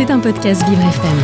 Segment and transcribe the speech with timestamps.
[0.00, 1.18] C'est un podcast Vivre FM.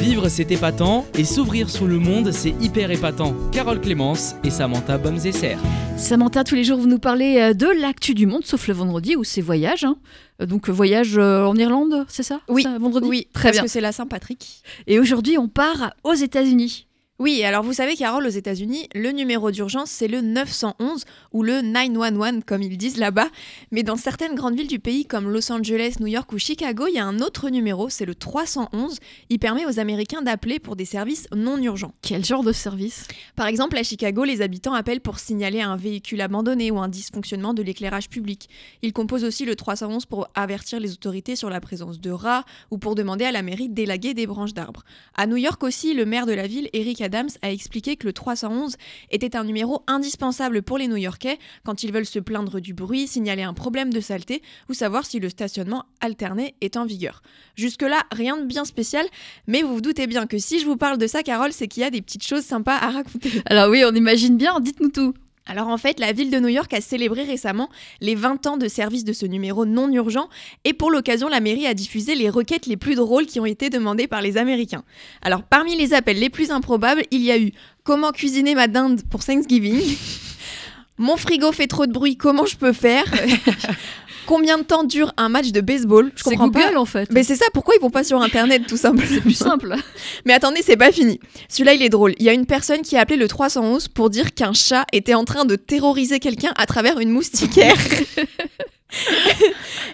[0.00, 3.34] Vivre c'est épatant et s'ouvrir sur le monde c'est hyper épatant.
[3.50, 5.56] Carole Clémence et Samantha Bomzesser.
[5.96, 9.16] Samantha, tous les jours, vous nous parlez euh, de l'actu du monde, sauf le vendredi
[9.16, 9.82] où c'est voyage.
[9.82, 9.96] hein.
[10.40, 12.40] Euh, Donc, euh, voyage en Irlande, c'est ça?
[12.48, 13.08] Oui, Ça, vendredi?
[13.08, 13.62] Oui, très parce bien.
[13.64, 14.62] que c'est la Saint-Patrick.
[14.86, 16.86] Et aujourd'hui, on part aux États-Unis.
[17.20, 21.62] Oui, alors vous savez, Carole, aux États-Unis, le numéro d'urgence, c'est le 911 ou le
[21.62, 23.26] 911, comme ils disent là-bas.
[23.72, 26.94] Mais dans certaines grandes villes du pays, comme Los Angeles, New York ou Chicago, il
[26.94, 29.00] y a un autre numéro, c'est le 311.
[29.30, 31.92] Il permet aux Américains d'appeler pour des services non urgents.
[32.02, 33.08] Quel genre de service?
[33.34, 37.52] Par exemple, à Chicago, les habitants appellent pour signaler un véhicule abandonné ou un dysfonctionnement
[37.52, 38.48] de l'éclairage public.
[38.82, 42.78] Ils composent aussi le 311 pour avertir les autorités sur la présence de rats ou
[42.78, 44.84] pour demander à la mairie d'élaguer des branches d'arbres.
[45.16, 48.12] À New York aussi, le maire de la ville, Eric Adams, a expliqué que le
[48.12, 48.76] 311
[49.10, 53.42] était un numéro indispensable pour les New-Yorkais quand ils veulent se plaindre du bruit, signaler
[53.42, 57.22] un problème de saleté ou savoir si le stationnement alterné est en vigueur.
[57.56, 59.06] Jusque-là, rien de bien spécial,
[59.46, 61.82] mais vous vous doutez bien que si je vous parle de ça, Carole, c'est qu'il
[61.82, 63.30] y a des petites choses sympas à raconter.
[63.46, 65.14] Alors oui, on imagine bien, dites-nous tout.
[65.48, 67.70] Alors en fait, la ville de New York a célébré récemment
[68.02, 70.28] les 20 ans de service de ce numéro non urgent
[70.64, 73.70] et pour l'occasion, la mairie a diffusé les requêtes les plus drôles qui ont été
[73.70, 74.84] demandées par les Américains.
[75.22, 79.00] Alors parmi les appels les plus improbables, il y a eu comment cuisiner ma dinde
[79.08, 79.80] pour Thanksgiving?
[80.98, 83.04] Mon frigo fait trop de bruit, comment je peux faire?
[84.28, 86.78] Combien de temps dure un match de baseball Je comprends Google pas.
[86.78, 87.10] en fait.
[87.12, 89.74] Mais c'est ça, pourquoi ils vont pas sur internet tout simplement c'est plus simple.
[90.26, 91.18] mais attendez, c'est pas fini.
[91.48, 92.12] Celui-là, il est drôle.
[92.18, 95.14] Il y a une personne qui a appelé le 311 pour dire qu'un chat était
[95.14, 97.74] en train de terroriser quelqu'un à travers une moustiquaire.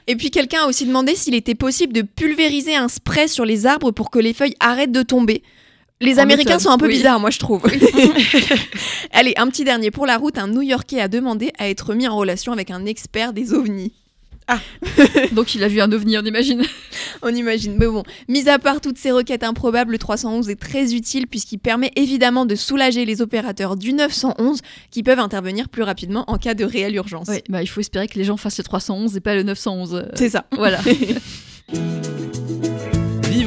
[0.08, 3.66] Et puis quelqu'un a aussi demandé s'il était possible de pulvériser un spray sur les
[3.66, 5.44] arbres pour que les feuilles arrêtent de tomber.
[6.00, 6.94] Les En Américains automne, sont un peu oui.
[6.94, 7.62] bizarres, moi je trouve.
[9.12, 10.38] Allez, un petit dernier pour la route.
[10.38, 13.92] Un New-Yorkais a demandé à être mis en relation avec un expert des ovnis.
[15.32, 16.62] Donc il a vu un ovni, on imagine.
[17.22, 17.76] On imagine.
[17.78, 21.58] Mais bon, mis à part toutes ces requêtes improbables, le 311 est très utile puisqu'il
[21.58, 24.60] permet évidemment de soulager les opérateurs du 911
[24.90, 27.28] qui peuvent intervenir plus rapidement en cas de réelle urgence.
[27.30, 29.94] Oui, bah, il faut espérer que les gens fassent le 311 et pas le 911.
[29.94, 30.44] euh, C'est ça.
[30.52, 30.80] Voilà.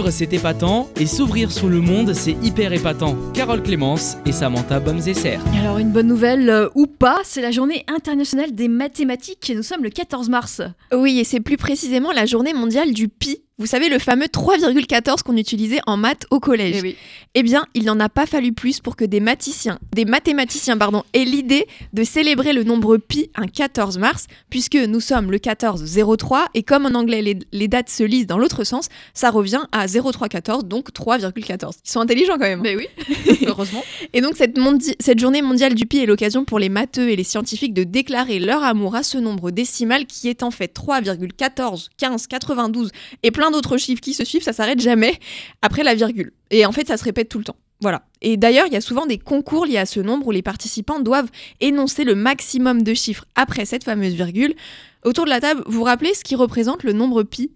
[0.07, 3.17] Vivre c'est épatant et s'ouvrir sur le monde c'est hyper épatant.
[3.33, 5.37] Carole Clémence et Samantha Bomzesser.
[5.59, 9.63] Alors une bonne nouvelle euh, ou pas, c'est la journée internationale des mathématiques et nous
[9.63, 10.61] sommes le 14 mars.
[10.93, 13.41] Oui, et c'est plus précisément la journée mondiale du pi.
[13.59, 16.75] Vous savez, le fameux 3,14 qu'on utilisait en maths au collège.
[16.77, 16.95] Eh oui.
[17.33, 21.03] Eh bien, il n'en a pas fallu plus pour que des mathématiciens, des mathématiciens pardon,
[21.13, 26.45] aient l'idée de célébrer le nombre pi un 14 mars, puisque nous sommes le 14-03,
[26.53, 29.87] et comme en anglais les, les dates se lisent dans l'autre sens, ça revient à
[29.87, 31.79] 0314, donc 3,14.
[31.83, 32.61] Ils sont intelligents quand même.
[32.61, 32.87] Mais oui,
[33.47, 33.83] heureusement.
[34.13, 37.73] Et donc cette journée mondiale du pi est l'occasion pour les matheux et les scientifiques
[37.73, 42.91] de déclarer leur amour à ce nombre décimal qui est en fait 3,14, 15, 92
[43.23, 45.19] et plein d'autres chiffres qui se suivent, ça s'arrête jamais
[45.61, 46.33] après la virgule.
[46.51, 47.57] Et en fait ça se répète tout le temps.
[47.79, 48.03] Voilà.
[48.21, 50.99] Et d'ailleurs, il y a souvent des concours liés à ce nombre où les participants
[50.99, 51.29] doivent
[51.61, 54.55] énoncer le maximum de chiffres après cette fameuse virgule.
[55.05, 57.51] Autour de la table, vous vous rappelez ce qui représente le nombre pi?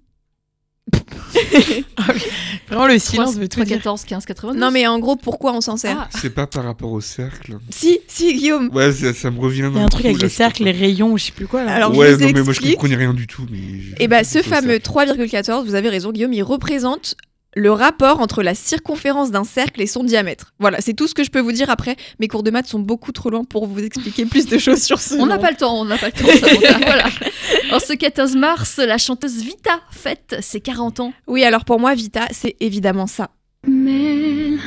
[2.67, 3.77] Vraiment, le silence veut tout 3, dire.
[3.77, 4.59] 14, 15, 92.
[4.61, 7.57] Non mais en gros, pourquoi on s'en sert Ah, C'est pas par rapport au cercle.
[7.69, 8.69] Si, si, Guillaume.
[8.73, 9.69] Ouais, ça, ça me revient.
[9.73, 11.63] Il y a un truc avec les cercles, les rayons, ou je sais plus quoi
[11.63, 11.73] là.
[11.73, 13.45] Alors, je ouais, vous non, mais moi je comprenais rien du tout.
[13.51, 13.59] Mais
[13.99, 14.89] Et bah ce plutôt fameux cercle.
[14.89, 17.15] 3,14, vous avez raison Guillaume, il représente
[17.55, 20.53] le rapport entre la circonférence d'un cercle et son diamètre.
[20.59, 21.95] Voilà, c'est tout ce que je peux vous dire après.
[22.19, 24.99] Mes cours de maths sont beaucoup trop loin pour vous expliquer plus de choses sur
[24.99, 25.15] ce.
[25.15, 26.79] on n'a pas le temps, on n'a pas le temps.
[26.85, 27.05] Voilà.
[27.71, 31.13] En ce 14 mars, la chanteuse Vita fête ses 40 ans.
[31.27, 33.29] Oui, alors pour moi, Vita, c'est évidemment ça.
[33.67, 34.59] Mel,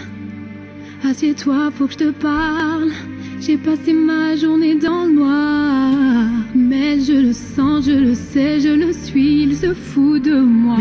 [1.04, 2.92] assieds-toi, faut que je te parle.
[3.40, 6.30] J'ai passé ma journée dans le noir.
[6.54, 10.78] Mais je le sens, je le sais, je le suis, il se fout de moi.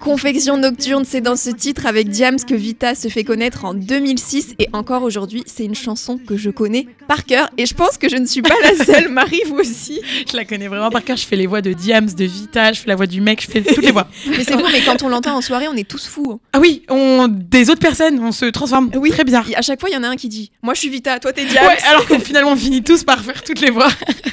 [0.00, 4.54] Confection nocturne, c'est dans ce titre avec Diams que Vita se fait connaître en 2006
[4.58, 8.08] et encore aujourd'hui, c'est une chanson que je connais par cœur et je pense que
[8.08, 9.08] je ne suis pas la seule.
[9.12, 10.00] Marie, vous aussi.
[10.30, 11.18] Je la connais vraiment par cœur.
[11.18, 13.50] Je fais les voix de Diams, de Vita, je fais la voix du mec, je
[13.50, 14.08] fais toutes les voix.
[14.26, 16.32] Mais c'est bon, mais quand on l'entend en soirée, on est tous fous.
[16.32, 16.40] hein.
[16.54, 17.28] Ah oui, on...
[17.28, 18.90] des autres personnes, on se transforme.
[18.96, 19.10] Oui.
[19.10, 19.24] Très.
[19.50, 21.18] Et à chaque fois, il y en a un qui dit Moi, je suis Vita,
[21.20, 21.66] toi, t'es Diams.
[21.66, 23.88] Ouais, alors qu'on finalement finit tous par faire toutes les voix.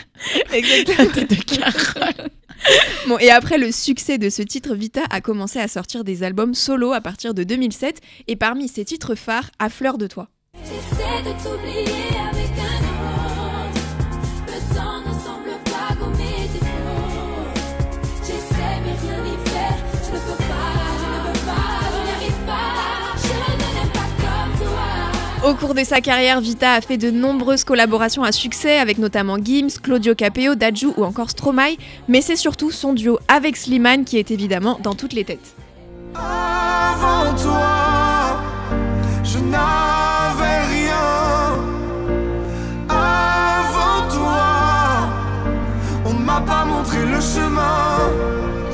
[0.54, 0.98] Exactement.
[0.98, 1.36] La tête de.
[3.20, 6.92] Et après le succès de ce titre, Vita a commencé à sortir des albums solo
[6.92, 10.28] à partir de 2007, et parmi ses titres phares, À fleur de toi.
[10.64, 12.17] J'essaie de t'oublier
[25.48, 29.38] Au cours de sa carrière, Vita a fait de nombreuses collaborations à succès avec notamment
[29.42, 31.78] Gims, Claudio Capeo, Daju ou encore Stromae,
[32.10, 35.56] mais c'est surtout son duo avec Slimane qui est évidemment dans toutes les têtes.
[36.16, 38.42] Avant toi,
[39.24, 40.58] je n'avais
[46.28, 48.67] m'a pas montré le chemin.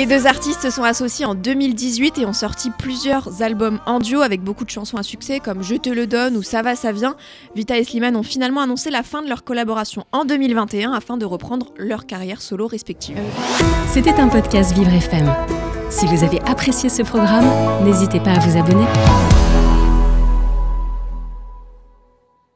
[0.00, 4.22] Les deux artistes se sont associés en 2018 et ont sorti plusieurs albums en duo
[4.22, 6.90] avec beaucoup de chansons à succès comme Je te le donne ou Ça va, ça
[6.90, 7.16] vient.
[7.54, 11.26] Vita et Slimane ont finalement annoncé la fin de leur collaboration en 2021 afin de
[11.26, 13.18] reprendre leur carrière solo respective.
[13.92, 15.30] C'était un podcast Vivre FM.
[15.90, 17.50] Si vous avez apprécié ce programme,
[17.84, 18.86] n'hésitez pas à vous abonner.